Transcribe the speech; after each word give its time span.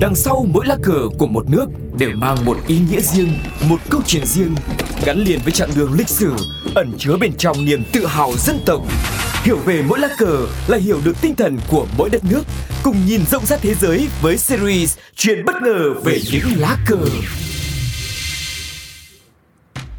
Đằng 0.00 0.14
sau 0.14 0.46
mỗi 0.52 0.66
lá 0.66 0.76
cờ 0.82 1.08
của 1.18 1.26
một 1.26 1.50
nước 1.50 1.66
đều 1.98 2.10
mang 2.14 2.44
một 2.44 2.56
ý 2.66 2.78
nghĩa 2.90 3.00
riêng, 3.00 3.38
một 3.68 3.76
câu 3.90 4.00
chuyện 4.06 4.26
riêng, 4.26 4.54
gắn 5.04 5.18
liền 5.18 5.40
với 5.44 5.52
chặng 5.52 5.70
đường 5.76 5.92
lịch 5.92 6.08
sử, 6.08 6.32
ẩn 6.74 6.92
chứa 6.98 7.16
bên 7.20 7.32
trong 7.38 7.64
niềm 7.64 7.82
tự 7.92 8.06
hào 8.06 8.32
dân 8.36 8.58
tộc. 8.66 8.82
Hiểu 9.42 9.56
về 9.56 9.82
mỗi 9.88 9.98
lá 9.98 10.08
cờ 10.18 10.46
là 10.66 10.78
hiểu 10.78 11.00
được 11.04 11.20
tinh 11.20 11.34
thần 11.34 11.58
của 11.68 11.86
mỗi 11.98 12.10
đất 12.10 12.24
nước, 12.24 12.42
cùng 12.82 12.96
nhìn 13.06 13.20
rộng 13.30 13.46
rãi 13.46 13.58
thế 13.62 13.74
giới 13.74 14.08
với 14.22 14.36
series 14.36 14.98
Chuyện 15.16 15.44
bất 15.44 15.54
ngờ 15.62 15.94
về 16.04 16.18
những 16.32 16.44
lá 16.56 16.76
cờ. 16.86 16.98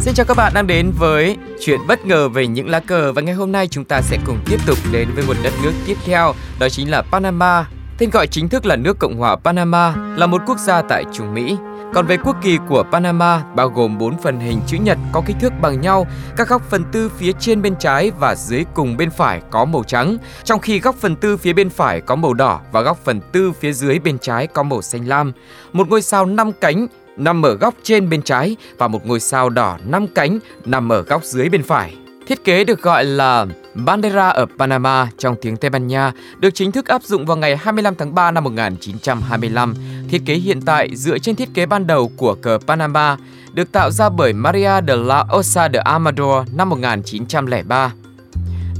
Xin 0.00 0.14
chào 0.14 0.26
các 0.26 0.36
bạn 0.36 0.52
đang 0.54 0.66
đến 0.66 0.92
với 0.98 1.36
chuyện 1.60 1.80
bất 1.88 2.06
ngờ 2.06 2.28
về 2.28 2.46
những 2.46 2.68
lá 2.68 2.80
cờ 2.80 3.12
và 3.12 3.22
ngày 3.22 3.34
hôm 3.34 3.52
nay 3.52 3.68
chúng 3.68 3.84
ta 3.84 4.00
sẽ 4.00 4.18
cùng 4.26 4.38
tiếp 4.46 4.60
tục 4.66 4.78
đến 4.92 5.08
với 5.14 5.24
một 5.26 5.36
đất 5.42 5.52
nước 5.62 5.72
tiếp 5.86 5.96
theo 6.04 6.34
đó 6.58 6.68
chính 6.68 6.90
là 6.90 7.02
Panama. 7.02 7.66
Tên 8.02 8.10
gọi 8.10 8.26
chính 8.26 8.48
thức 8.48 8.66
là 8.66 8.76
nước 8.76 8.98
Cộng 8.98 9.16
hòa 9.16 9.36
Panama 9.36 9.94
là 10.16 10.26
một 10.26 10.42
quốc 10.46 10.58
gia 10.58 10.82
tại 10.82 11.04
Trung 11.12 11.34
Mỹ. 11.34 11.56
Còn 11.94 12.06
về 12.06 12.16
quốc 12.24 12.36
kỳ 12.42 12.58
của 12.68 12.84
Panama 12.92 13.42
bao 13.56 13.68
gồm 13.68 13.98
4 13.98 14.18
phần 14.18 14.40
hình 14.40 14.60
chữ 14.66 14.78
nhật 14.82 14.98
có 15.12 15.22
kích 15.26 15.36
thước 15.40 15.52
bằng 15.60 15.80
nhau, 15.80 16.06
các 16.36 16.48
góc 16.48 16.62
phần 16.70 16.84
tư 16.92 17.10
phía 17.16 17.32
trên 17.40 17.62
bên 17.62 17.74
trái 17.78 18.10
và 18.18 18.34
dưới 18.34 18.64
cùng 18.74 18.96
bên 18.96 19.10
phải 19.10 19.42
có 19.50 19.64
màu 19.64 19.84
trắng, 19.84 20.16
trong 20.44 20.60
khi 20.60 20.80
góc 20.80 20.96
phần 20.96 21.16
tư 21.16 21.36
phía 21.36 21.52
bên 21.52 21.70
phải 21.70 22.00
có 22.00 22.16
màu 22.16 22.34
đỏ 22.34 22.60
và 22.72 22.80
góc 22.80 22.98
phần 23.04 23.20
tư 23.32 23.52
phía 23.52 23.72
dưới 23.72 23.98
bên 23.98 24.18
trái 24.18 24.46
có 24.46 24.62
màu 24.62 24.82
xanh 24.82 25.08
lam. 25.08 25.32
Một 25.72 25.88
ngôi 25.88 26.02
sao 26.02 26.26
5 26.26 26.52
cánh 26.60 26.86
nằm 27.16 27.42
ở 27.42 27.54
góc 27.54 27.74
trên 27.82 28.10
bên 28.10 28.22
trái 28.22 28.56
và 28.78 28.88
một 28.88 29.06
ngôi 29.06 29.20
sao 29.20 29.50
đỏ 29.50 29.78
5 29.84 30.06
cánh 30.14 30.38
nằm 30.64 30.92
ở 30.92 31.02
góc 31.02 31.24
dưới 31.24 31.48
bên 31.48 31.62
phải. 31.62 32.01
Thiết 32.26 32.44
kế 32.44 32.64
được 32.64 32.82
gọi 32.82 33.04
là 33.04 33.46
Bandera 33.74 34.28
ở 34.28 34.46
Panama 34.58 35.08
trong 35.18 35.36
tiếng 35.42 35.56
Tây 35.56 35.70
Ban 35.70 35.86
Nha, 35.86 36.12
được 36.38 36.50
chính 36.54 36.72
thức 36.72 36.86
áp 36.86 37.02
dụng 37.02 37.26
vào 37.26 37.36
ngày 37.36 37.56
25 37.56 37.94
tháng 37.94 38.14
3 38.14 38.30
năm 38.30 38.44
1925. 38.44 39.74
Thiết 40.08 40.22
kế 40.26 40.34
hiện 40.34 40.62
tại 40.62 40.96
dựa 40.96 41.18
trên 41.18 41.36
thiết 41.36 41.54
kế 41.54 41.66
ban 41.66 41.86
đầu 41.86 42.10
của 42.16 42.34
cờ 42.34 42.58
Panama, 42.66 43.16
được 43.52 43.72
tạo 43.72 43.90
ra 43.90 44.08
bởi 44.08 44.32
Maria 44.32 44.80
de 44.88 44.96
la 44.96 45.24
Osa 45.36 45.68
de 45.72 45.78
Amador 45.78 46.48
năm 46.52 46.68
1903. 46.68 47.92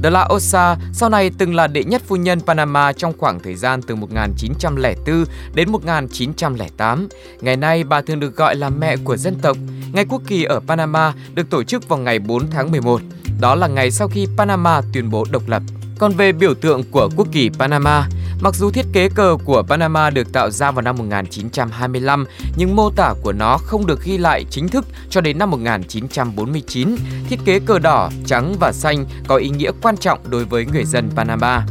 De 0.03 0.09
la 0.09 0.27
Osa 0.33 0.75
sau 0.93 1.09
này 1.09 1.31
từng 1.37 1.55
là 1.55 1.67
đệ 1.67 1.83
nhất 1.83 2.01
phu 2.07 2.15
nhân 2.15 2.39
Panama 2.39 2.93
trong 2.93 3.13
khoảng 3.17 3.39
thời 3.39 3.55
gian 3.55 3.81
từ 3.81 3.95
1904 3.95 5.25
đến 5.55 5.71
1908. 5.71 7.07
Ngày 7.41 7.57
nay, 7.57 7.83
bà 7.83 8.01
thường 8.01 8.19
được 8.19 8.35
gọi 8.35 8.55
là 8.55 8.69
mẹ 8.69 8.97
của 9.03 9.17
dân 9.17 9.35
tộc. 9.41 9.57
Ngày 9.93 10.05
quốc 10.09 10.21
kỳ 10.27 10.43
ở 10.43 10.59
Panama 10.67 11.13
được 11.33 11.49
tổ 11.49 11.63
chức 11.63 11.89
vào 11.89 11.99
ngày 11.99 12.19
4 12.19 12.51
tháng 12.51 12.71
11. 12.71 13.01
Đó 13.39 13.55
là 13.55 13.67
ngày 13.67 13.91
sau 13.91 14.07
khi 14.07 14.27
Panama 14.37 14.81
tuyên 14.93 15.09
bố 15.09 15.25
độc 15.31 15.43
lập. 15.47 15.63
Còn 15.99 16.11
về 16.11 16.31
biểu 16.31 16.53
tượng 16.53 16.83
của 16.91 17.09
quốc 17.15 17.27
kỳ 17.31 17.49
Panama, 17.49 18.07
mặc 18.41 18.55
dù 18.55 18.71
thiết 18.71 18.85
kế 18.93 19.09
cờ 19.09 19.37
của 19.45 19.63
Panama 19.67 20.09
được 20.09 20.33
tạo 20.33 20.49
ra 20.49 20.71
vào 20.71 20.81
năm 20.81 20.97
1925, 20.97 22.25
nhưng 22.55 22.75
mô 22.75 22.89
tả 22.89 23.13
của 23.21 23.31
nó 23.31 23.57
không 23.57 23.85
được 23.85 24.03
ghi 24.03 24.17
lại 24.17 24.45
chính 24.49 24.67
thức 24.67 24.85
cho 25.09 25.21
đến 25.21 25.37
năm 25.37 25.51
1949. 25.51 26.95
Thiết 27.29 27.39
kế 27.45 27.59
cờ 27.59 27.79
đỏ, 27.79 28.09
trắng 28.25 28.55
và 28.59 28.71
xanh 28.71 29.05
có 29.27 29.35
ý 29.35 29.49
nghĩa 29.49 29.71
quan 29.81 29.97
trọng 29.97 30.19
đối 30.29 30.45
với 30.45 30.65
người 30.65 30.85
dân 30.85 31.09
Panama. 31.15 31.65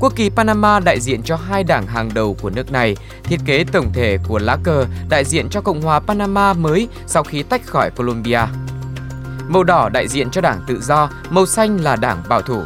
Quốc 0.00 0.12
kỳ 0.16 0.30
Panama 0.30 0.80
đại 0.80 1.00
diện 1.00 1.22
cho 1.22 1.36
hai 1.36 1.64
đảng 1.64 1.86
hàng 1.86 2.10
đầu 2.14 2.36
của 2.42 2.50
nước 2.50 2.72
này. 2.72 2.96
Thiết 3.22 3.40
kế 3.44 3.64
tổng 3.72 3.92
thể 3.92 4.18
của 4.28 4.38
lá 4.38 4.58
cờ 4.62 4.86
đại 5.08 5.24
diện 5.24 5.48
cho 5.48 5.60
Cộng 5.60 5.82
hòa 5.82 6.00
Panama 6.00 6.52
mới 6.52 6.88
sau 7.06 7.22
khi 7.22 7.42
tách 7.42 7.66
khỏi 7.66 7.90
Colombia. 7.90 8.40
Màu 9.48 9.64
đỏ 9.64 9.88
đại 9.88 10.08
diện 10.08 10.30
cho 10.30 10.40
đảng 10.40 10.60
tự 10.66 10.80
do, 10.80 11.08
màu 11.30 11.46
xanh 11.46 11.80
là 11.80 11.96
đảng 11.96 12.22
bảo 12.28 12.42
thủ. 12.42 12.62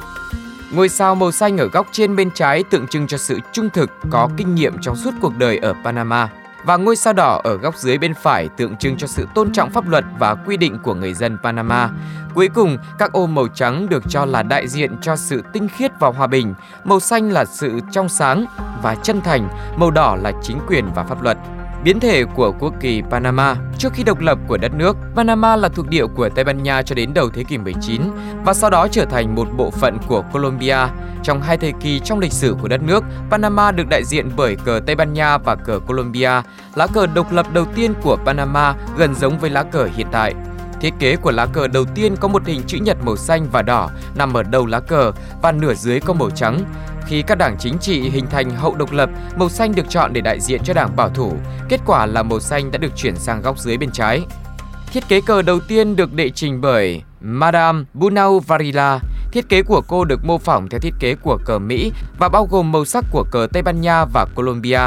Ngôi 0.72 0.88
sao 0.88 1.14
màu 1.14 1.32
xanh 1.32 1.58
ở 1.58 1.68
góc 1.68 1.86
trên 1.92 2.16
bên 2.16 2.30
trái 2.30 2.64
tượng 2.70 2.86
trưng 2.86 3.06
cho 3.06 3.18
sự 3.18 3.38
trung 3.52 3.70
thực, 3.70 3.90
có 4.10 4.28
kinh 4.36 4.54
nghiệm 4.54 4.78
trong 4.80 4.96
suốt 4.96 5.10
cuộc 5.20 5.36
đời 5.38 5.58
ở 5.58 5.74
Panama. 5.84 6.28
Và 6.64 6.76
ngôi 6.76 6.96
sao 6.96 7.12
đỏ 7.12 7.40
ở 7.44 7.56
góc 7.56 7.76
dưới 7.76 7.98
bên 7.98 8.14
phải 8.14 8.48
tượng 8.48 8.76
trưng 8.76 8.96
cho 8.96 9.06
sự 9.06 9.26
tôn 9.34 9.52
trọng 9.52 9.70
pháp 9.70 9.88
luật 9.88 10.04
và 10.18 10.34
quy 10.34 10.56
định 10.56 10.78
của 10.82 10.94
người 10.94 11.14
dân 11.14 11.38
Panama. 11.42 11.90
Cuối 12.34 12.48
cùng, 12.48 12.78
các 12.98 13.12
ô 13.12 13.26
màu 13.26 13.48
trắng 13.48 13.88
được 13.88 14.02
cho 14.08 14.24
là 14.24 14.42
đại 14.42 14.68
diện 14.68 14.96
cho 15.00 15.16
sự 15.16 15.42
tinh 15.52 15.68
khiết 15.76 15.92
và 16.00 16.08
hòa 16.08 16.26
bình, 16.26 16.54
màu 16.84 17.00
xanh 17.00 17.30
là 17.30 17.44
sự 17.44 17.80
trong 17.90 18.08
sáng 18.08 18.44
và 18.82 18.94
chân 18.94 19.20
thành, 19.20 19.48
màu 19.76 19.90
đỏ 19.90 20.16
là 20.22 20.32
chính 20.42 20.58
quyền 20.68 20.92
và 20.94 21.04
pháp 21.04 21.22
luật. 21.22 21.38
Biến 21.84 22.00
thể 22.00 22.24
của 22.24 22.52
quốc 22.60 22.74
kỳ 22.80 23.02
Panama 23.10 23.56
Trước 23.78 23.92
khi 23.92 24.02
độc 24.02 24.20
lập 24.20 24.38
của 24.48 24.56
đất 24.56 24.74
nước, 24.74 24.96
Panama 25.14 25.56
là 25.56 25.68
thuộc 25.68 25.88
địa 25.88 26.06
của 26.06 26.28
Tây 26.28 26.44
Ban 26.44 26.62
Nha 26.62 26.82
cho 26.82 26.94
đến 26.94 27.14
đầu 27.14 27.30
thế 27.30 27.44
kỷ 27.44 27.58
19 27.58 28.02
và 28.44 28.54
sau 28.54 28.70
đó 28.70 28.88
trở 28.90 29.04
thành 29.04 29.34
một 29.34 29.48
bộ 29.56 29.70
phận 29.70 29.98
của 30.08 30.22
Colombia. 30.32 30.78
Trong 31.22 31.42
hai 31.42 31.56
thời 31.56 31.72
kỳ 31.80 32.00
trong 32.00 32.18
lịch 32.18 32.32
sử 32.32 32.56
của 32.62 32.68
đất 32.68 32.82
nước, 32.82 33.04
Panama 33.30 33.72
được 33.72 33.88
đại 33.90 34.04
diện 34.04 34.30
bởi 34.36 34.56
cờ 34.56 34.80
Tây 34.86 34.96
Ban 34.96 35.12
Nha 35.12 35.38
và 35.38 35.54
cờ 35.54 35.80
Colombia. 35.86 36.30
Lá 36.74 36.86
cờ 36.94 37.06
độc 37.06 37.32
lập 37.32 37.46
đầu 37.52 37.64
tiên 37.64 37.94
của 38.02 38.16
Panama 38.24 38.74
gần 38.96 39.14
giống 39.14 39.38
với 39.38 39.50
lá 39.50 39.62
cờ 39.62 39.88
hiện 39.96 40.06
tại. 40.12 40.34
Thiết 40.80 40.94
kế 40.98 41.16
của 41.16 41.30
lá 41.30 41.46
cờ 41.46 41.68
đầu 41.68 41.84
tiên 41.94 42.16
có 42.16 42.28
một 42.28 42.46
hình 42.46 42.62
chữ 42.66 42.78
nhật 42.82 42.96
màu 43.04 43.16
xanh 43.16 43.46
và 43.52 43.62
đỏ 43.62 43.90
nằm 44.14 44.34
ở 44.34 44.42
đầu 44.42 44.66
lá 44.66 44.80
cờ 44.80 45.12
và 45.42 45.52
nửa 45.52 45.74
dưới 45.74 46.00
có 46.00 46.12
màu 46.12 46.30
trắng. 46.30 46.64
Khi 47.06 47.22
các 47.22 47.38
đảng 47.38 47.56
chính 47.58 47.78
trị 47.78 48.00
hình 48.00 48.26
thành 48.26 48.50
hậu 48.50 48.74
độc 48.74 48.92
lập, 48.92 49.10
màu 49.36 49.48
xanh 49.48 49.74
được 49.74 49.88
chọn 49.88 50.12
để 50.12 50.20
đại 50.20 50.40
diện 50.40 50.60
cho 50.64 50.74
đảng 50.74 50.96
bảo 50.96 51.08
thủ. 51.08 51.32
Kết 51.68 51.80
quả 51.86 52.06
là 52.06 52.22
màu 52.22 52.40
xanh 52.40 52.70
đã 52.70 52.78
được 52.78 52.96
chuyển 52.96 53.16
sang 53.16 53.42
góc 53.42 53.58
dưới 53.58 53.76
bên 53.76 53.90
trái. 53.90 54.22
Thiết 54.92 55.08
kế 55.08 55.20
cờ 55.20 55.42
đầu 55.42 55.60
tiên 55.60 55.96
được 55.96 56.12
đệ 56.12 56.30
trình 56.30 56.60
bởi 56.60 57.02
Madame 57.20 57.84
Bunau 57.94 58.40
Varila. 58.40 59.00
Thiết 59.32 59.48
kế 59.48 59.62
của 59.62 59.82
cô 59.88 60.04
được 60.04 60.24
mô 60.24 60.38
phỏng 60.38 60.68
theo 60.68 60.80
thiết 60.80 60.94
kế 60.98 61.14
của 61.14 61.38
cờ 61.44 61.58
Mỹ 61.58 61.92
và 62.18 62.28
bao 62.28 62.46
gồm 62.50 62.72
màu 62.72 62.84
sắc 62.84 63.04
của 63.10 63.24
cờ 63.30 63.46
Tây 63.52 63.62
Ban 63.62 63.80
Nha 63.80 64.04
và 64.04 64.26
Colombia. 64.34 64.80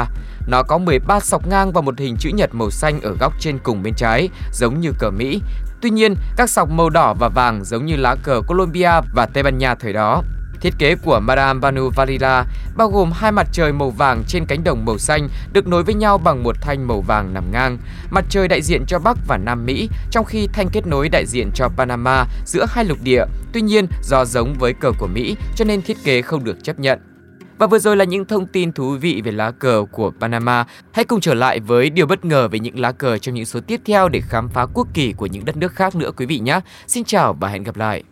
Nó 0.46 0.62
có 0.62 0.78
13 0.78 1.20
sọc 1.20 1.46
ngang 1.46 1.72
và 1.72 1.80
một 1.80 1.98
hình 1.98 2.16
chữ 2.16 2.30
nhật 2.34 2.54
màu 2.54 2.70
xanh 2.70 3.00
ở 3.00 3.16
góc 3.20 3.32
trên 3.40 3.58
cùng 3.58 3.82
bên 3.82 3.94
trái, 3.94 4.28
giống 4.52 4.80
như 4.80 4.92
cờ 4.98 5.10
Mỹ. 5.10 5.40
Tuy 5.82 5.90
nhiên, 5.90 6.14
các 6.36 6.50
sọc 6.50 6.70
màu 6.70 6.90
đỏ 6.90 7.14
và 7.14 7.28
vàng 7.28 7.64
giống 7.64 7.86
như 7.86 7.96
lá 7.96 8.16
cờ 8.22 8.40
Colombia 8.46 8.90
và 9.14 9.26
Tây 9.26 9.42
Ban 9.42 9.58
Nha 9.58 9.74
thời 9.74 9.92
đó. 9.92 10.22
Thiết 10.62 10.74
kế 10.78 10.94
của 10.94 11.20
Madame 11.20 11.60
Banu 11.60 11.90
Valila 11.96 12.44
bao 12.76 12.88
gồm 12.88 13.12
hai 13.12 13.32
mặt 13.32 13.48
trời 13.52 13.72
màu 13.72 13.90
vàng 13.90 14.24
trên 14.28 14.46
cánh 14.46 14.64
đồng 14.64 14.84
màu 14.84 14.98
xanh 14.98 15.28
được 15.52 15.66
nối 15.66 15.82
với 15.82 15.94
nhau 15.94 16.18
bằng 16.18 16.42
một 16.42 16.56
thanh 16.60 16.88
màu 16.88 17.00
vàng 17.00 17.34
nằm 17.34 17.52
ngang. 17.52 17.78
Mặt 18.10 18.24
trời 18.28 18.48
đại 18.48 18.62
diện 18.62 18.84
cho 18.86 18.98
Bắc 18.98 19.18
và 19.28 19.36
Nam 19.36 19.66
Mỹ, 19.66 19.88
trong 20.10 20.24
khi 20.24 20.48
thanh 20.52 20.68
kết 20.72 20.86
nối 20.86 21.08
đại 21.08 21.26
diện 21.26 21.50
cho 21.54 21.68
Panama 21.68 22.24
giữa 22.46 22.66
hai 22.68 22.84
lục 22.84 22.98
địa. 23.02 23.24
Tuy 23.52 23.60
nhiên, 23.60 23.86
do 24.02 24.24
giống 24.24 24.54
với 24.58 24.72
cờ 24.72 24.92
của 24.98 25.06
Mỹ 25.06 25.36
cho 25.56 25.64
nên 25.64 25.82
thiết 25.82 25.96
kế 26.04 26.22
không 26.22 26.44
được 26.44 26.64
chấp 26.64 26.78
nhận. 26.78 26.98
Và 27.58 27.66
vừa 27.66 27.78
rồi 27.78 27.96
là 27.96 28.04
những 28.04 28.24
thông 28.24 28.46
tin 28.46 28.72
thú 28.72 28.96
vị 29.00 29.22
về 29.24 29.32
lá 29.32 29.50
cờ 29.50 29.84
của 29.92 30.12
Panama. 30.20 30.64
Hãy 30.92 31.04
cùng 31.04 31.20
trở 31.20 31.34
lại 31.34 31.60
với 31.60 31.90
điều 31.90 32.06
bất 32.06 32.24
ngờ 32.24 32.48
về 32.48 32.58
những 32.58 32.80
lá 32.80 32.92
cờ 32.92 33.18
trong 33.18 33.34
những 33.34 33.44
số 33.44 33.60
tiếp 33.60 33.80
theo 33.84 34.08
để 34.08 34.20
khám 34.20 34.48
phá 34.48 34.66
quốc 34.74 34.88
kỳ 34.94 35.12
của 35.12 35.26
những 35.26 35.44
đất 35.44 35.56
nước 35.56 35.72
khác 35.72 35.94
nữa 35.94 36.10
quý 36.16 36.26
vị 36.26 36.38
nhé. 36.38 36.60
Xin 36.86 37.04
chào 37.04 37.32
và 37.40 37.48
hẹn 37.48 37.62
gặp 37.62 37.76
lại. 37.76 38.02